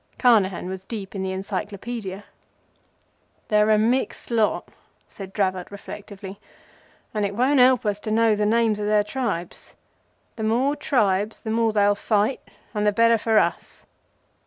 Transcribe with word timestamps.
Carnehan 0.17 0.67
was 0.67 0.83
deep 0.83 1.13
in 1.13 1.21
the 1.21 1.29
Encyclopædia. 1.29 2.23
"They're 3.49 3.69
a 3.69 3.77
mixed 3.77 4.31
lot," 4.31 4.69
said 5.07 5.31
Dravot, 5.31 5.69
reflectively; 5.69 6.39
"and 7.13 7.23
it 7.23 7.35
won't 7.35 7.59
help 7.59 7.85
us 7.85 7.99
to 7.99 8.09
know 8.09 8.35
the 8.35 8.47
names 8.47 8.79
of 8.79 8.87
their 8.87 9.03
tribes. 9.03 9.75
The 10.37 10.43
more 10.43 10.75
tribes 10.75 11.41
the 11.41 11.51
more 11.51 11.71
they'll 11.71 11.93
fight, 11.93 12.41
and 12.73 12.83
the 12.83 12.91
better 12.91 13.19
for 13.19 13.37
us. 13.37 13.83